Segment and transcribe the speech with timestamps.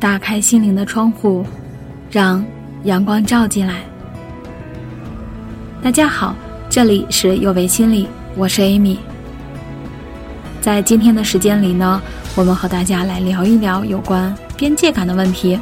[0.00, 1.44] 打开心灵的窗户，
[2.10, 2.42] 让
[2.84, 3.82] 阳光照进来。
[5.82, 6.34] 大家好，
[6.70, 8.96] 这里是有为心理，我是 Amy。
[10.62, 12.00] 在今天的时间里呢，
[12.34, 15.60] 我们和大家来聊一聊有关边界感的问题。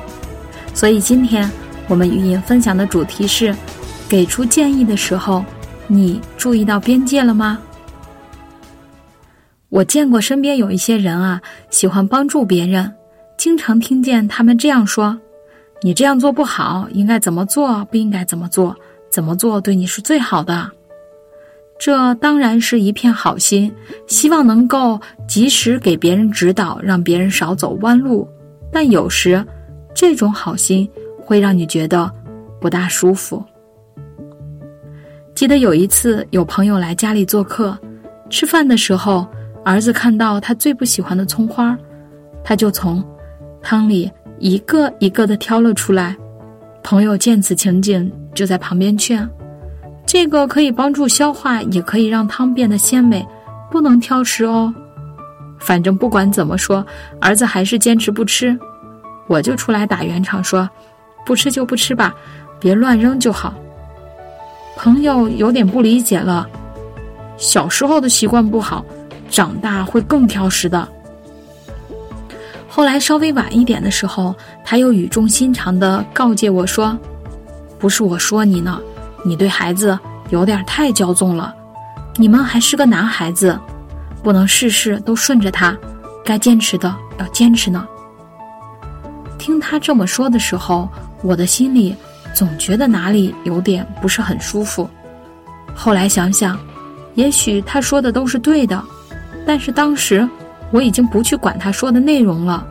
[0.72, 1.50] 所以今天
[1.88, 3.52] 我们语音分享的主题是：
[4.08, 5.44] 给出建议的时候，
[5.88, 7.58] 你注意到边界了吗？
[9.68, 12.92] 我见过身边有一些人啊，喜欢帮助别人，
[13.38, 15.16] 经常听见他们这样说
[15.80, 17.84] ：“你这样做不好，应该怎么做？
[17.84, 18.74] 不应该怎么做？
[19.08, 20.68] 怎么做对你是最好的？”
[21.78, 23.72] 这当然是一片好心，
[24.08, 28.28] 希望能够及时给别人指导，让别人少走弯路。
[28.72, 29.46] 但有时，
[29.94, 32.12] 这种好心会让你觉得
[32.60, 33.42] 不大舒服。
[35.32, 37.78] 记得有一次，有朋友来家里做客，
[38.28, 39.26] 吃饭的时候。
[39.64, 41.76] 儿子看到他最不喜欢的葱花，
[42.42, 43.04] 他就从
[43.62, 46.16] 汤里一个一个的挑了出来。
[46.82, 49.28] 朋友见此情景，就在旁边劝
[50.06, 53.26] ：“这个可以帮助消化，也可以让汤变得鲜美，
[53.70, 54.72] 不能挑食哦。”
[55.58, 56.86] 反正不管怎么说，
[57.20, 58.58] 儿子还是坚持不吃。
[59.26, 60.68] 我就出来打圆场说
[61.26, 62.14] ：“不吃就不吃吧，
[62.58, 63.52] 别乱扔就好。”
[64.76, 66.48] 朋友有点不理解了，
[67.36, 68.84] 小时候的习惯不好。
[69.28, 70.88] 长大会更挑食的。
[72.78, 74.32] 后来稍微晚一点的时候，
[74.64, 76.96] 他又语重心长的告诫我说
[77.76, 78.80] ：“不是我说你呢，
[79.24, 79.98] 你对孩子
[80.30, 81.52] 有点太骄纵了。
[82.14, 83.58] 你们还是个男孩子，
[84.22, 85.76] 不能事事都顺着他，
[86.24, 87.84] 该坚持的要坚持呢。”
[89.40, 90.88] 听他这么说的时候，
[91.24, 91.96] 我的心里
[92.32, 94.88] 总觉得哪里有点不是很舒服。
[95.74, 96.56] 后来想想，
[97.16, 98.80] 也许他说的都是对的。
[99.44, 100.28] 但是当时
[100.70, 102.66] 我已经不去管他说的内容了，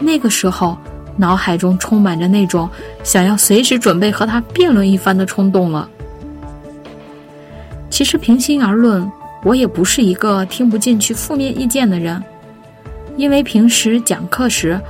[0.00, 0.76] 那个时候
[1.16, 2.68] 脑海中充满着那种
[3.02, 5.88] 想要随时准备和他辩论一番的冲动了。
[7.90, 9.10] 其实平心而论，
[9.44, 12.22] 我也不是一个听不进去负面意见的人，
[13.16, 14.80] 因为平时讲课时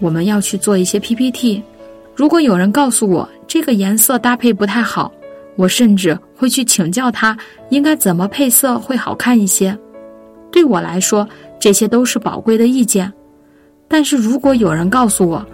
[0.00, 1.62] 我们要去做一些 PPT，
[2.14, 5.12] 如果有人告诉我这个颜色搭配不太好，
[5.56, 7.36] 我甚至会去请教他
[7.70, 9.78] 应该怎么配色会好看一些。
[10.50, 11.28] 对我来说，
[11.62, 13.12] 这些都是宝贵的意见。
[13.86, 15.46] 但是如果有人告诉我，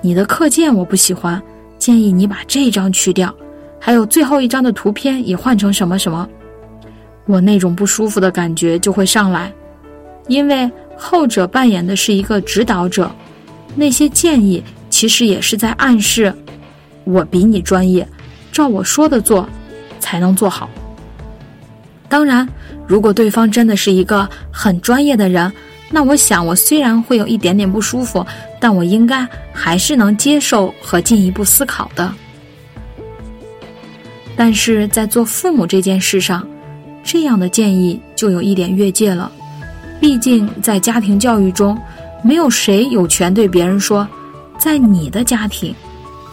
[0.00, 1.42] 你的课件我不喜欢，
[1.76, 3.34] 建议你把这张去掉，
[3.80, 6.28] 还有最后一张的图片也换成什么什么，
[7.26, 9.52] 我那种不舒服的感觉就会上来，
[10.28, 13.10] 因为后者扮演的是一个指导者，
[13.74, 16.32] 那些建议其实也是在暗示，
[17.02, 18.06] 我比你专业，
[18.52, 19.48] 照我说的做，
[19.98, 20.70] 才能做好。
[22.08, 22.48] 当然，
[22.86, 25.52] 如果对方真的是一个很专业的人，
[25.90, 28.24] 那我想我虽然会有一点点不舒服，
[28.60, 32.12] 但我应该还是能接受和进一步思考的。
[34.36, 36.46] 但是在做父母这件事上，
[37.02, 39.30] 这样的建议就有一点越界了。
[40.00, 41.76] 毕竟在家庭教育中，
[42.22, 44.06] 没有谁有权对别人说，
[44.58, 45.74] 在你的家庭、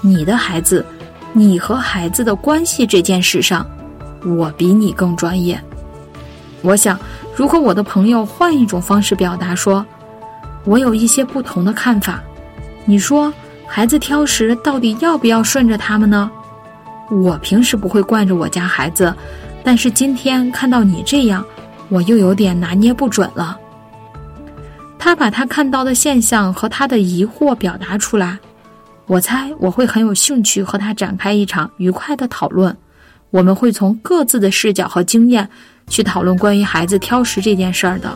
[0.02, 0.86] 你的孩子、
[1.32, 3.66] 你和孩子的关系这件事上。
[4.26, 5.62] 我比你更专业。
[6.62, 6.98] 我想，
[7.36, 9.86] 如果我的朋友换一种方式表达，说
[10.64, 12.22] 我有一些不同的看法，
[12.86, 13.34] 你说
[13.68, 16.32] 孩子挑食到底要不要顺着他们呢？
[17.12, 19.14] 我平时不会惯着我家孩子，
[19.64, 21.46] 但是今天看到你这样，
[21.90, 23.60] 我又有点拿捏不准了。
[24.98, 28.40] 他把他看到的现象和他的疑惑表达出来，
[29.06, 32.76] 我猜我会很有兴趣和他展开一场愉快的讨论。
[33.34, 35.50] 我们会从各自的视角和经验
[35.88, 38.16] 去讨论关于孩子挑食这件事儿的，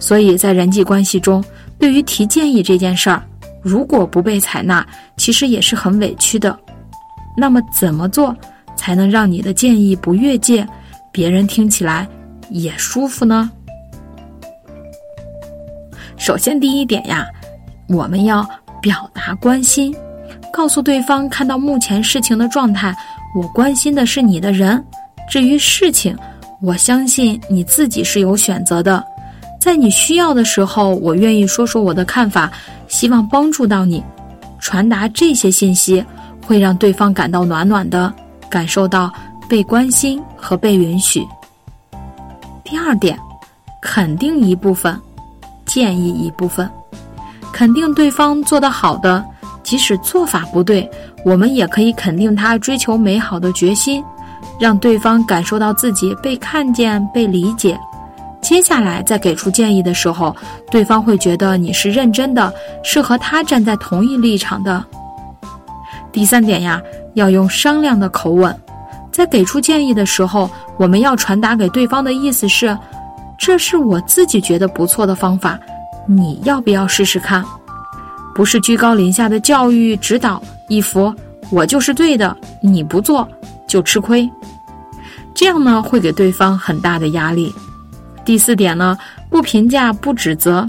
[0.00, 1.42] 所以在人际关系中，
[1.78, 3.22] 对于提建议这件事儿，
[3.62, 4.84] 如果不被采纳，
[5.16, 6.58] 其实也是很委屈的。
[7.36, 8.36] 那么，怎么做
[8.76, 10.66] 才能让你的建议不越界，
[11.12, 12.08] 别人听起来
[12.50, 13.48] 也舒服呢？
[16.16, 17.24] 首先，第一点呀，
[17.88, 18.44] 我们要
[18.82, 19.94] 表达关心，
[20.52, 22.92] 告诉对方看到目前事情的状态。
[23.34, 24.82] 我关心的是你的人，
[25.28, 26.16] 至于事情，
[26.60, 29.04] 我相信你自己是有选择的。
[29.60, 32.50] 在你需要的时候，我愿意说说我的看法，
[32.86, 34.02] 希望帮助到你。
[34.60, 36.04] 传达这些信息，
[36.46, 38.12] 会让对方感到暖暖的，
[38.48, 39.12] 感受到
[39.48, 41.24] 被关心和被允许。
[42.64, 43.18] 第二点，
[43.80, 44.98] 肯定一部分，
[45.64, 46.68] 建议一部分，
[47.52, 49.24] 肯定对方做得好的。
[49.68, 50.90] 即使做法不对，
[51.26, 54.02] 我们也可以肯定他追求美好的决心，
[54.58, 57.78] 让对方感受到自己被看见、被理解。
[58.40, 60.34] 接下来在给出建议的时候，
[60.70, 62.50] 对方会觉得你是认真的，
[62.82, 64.82] 是和他站在同一立场的。
[66.10, 66.80] 第三点呀，
[67.12, 68.58] 要用商量的口吻，
[69.12, 70.48] 在给出建议的时候，
[70.78, 72.74] 我们要传达给对方的意思是：
[73.38, 75.58] 这是我自己觉得不错的方法，
[76.06, 77.44] 你要不要试试看？
[78.38, 81.12] 不是居高临下的教育指导，一副
[81.50, 83.28] 我就是对的，你不做
[83.66, 84.30] 就吃亏，
[85.34, 87.52] 这样呢会给对方很大的压力。
[88.24, 88.96] 第四点呢，
[89.28, 90.64] 不评价不指责，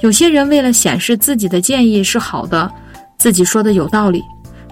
[0.00, 2.68] 有些人为了显示自己的建议是好的，
[3.16, 4.20] 自己说的有道理。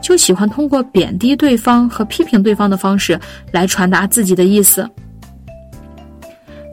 [0.03, 3.17] 就喜欢通过贬低对方和批评对方的方式
[3.53, 4.91] 来传达自己的意思。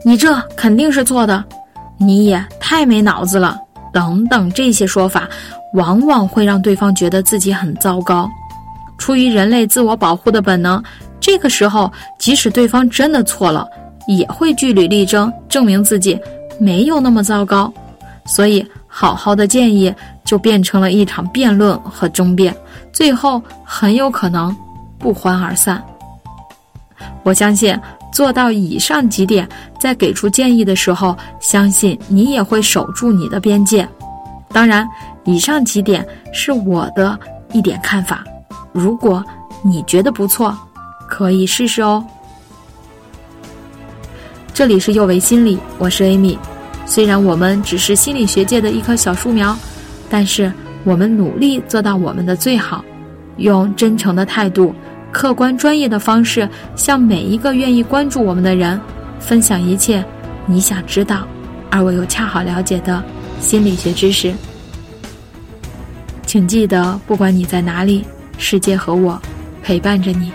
[0.04, 1.44] 你这肯定是错的，
[1.98, 3.56] 你也太没脑子了，
[3.96, 5.26] 等等这些说法，
[5.72, 8.30] 往往会让对方觉得自己很糟糕。
[8.98, 10.82] 出于人类自我保护的本能，
[11.18, 13.66] 这个时候即使对方真的错了，
[14.06, 16.20] 也会据理力争，证明自己
[16.60, 17.72] 没有那么糟糕。
[18.26, 19.94] 所以，好好的建议
[20.26, 22.54] 就变成了一场辩论和争辩。
[22.92, 24.54] 最后很有可能
[24.98, 25.82] 不欢而散。
[27.22, 27.74] 我相信
[28.12, 29.48] 做到以上几点，
[29.78, 33.88] 在给出建议的时候，相信你也会守住你的边界。
[34.48, 34.88] 当然，
[35.24, 37.18] 以上几点是我的
[37.52, 38.24] 一点看法。
[38.72, 39.24] 如果
[39.62, 40.56] 你觉得不错，
[41.08, 42.04] 可以试试哦。
[44.54, 46.38] 这里是幼为心理，我是 Amy。
[46.86, 49.56] 虽然我们只是心理学界的一棵小树苗，
[50.08, 50.52] 但是。
[50.84, 52.84] 我们努力做到我们的最好，
[53.38, 54.72] 用真诚的态度、
[55.16, 58.78] 客观专业的方式，向每一个愿意关注我们的人
[59.18, 60.04] 分享一切
[60.44, 61.26] 你想知道，
[61.70, 63.02] 而我又恰好了解的
[63.40, 64.34] 心理学知识。
[66.26, 68.04] 请记得，不管你在哪里，
[68.36, 69.18] 世界和我
[69.62, 70.30] 陪伴着你。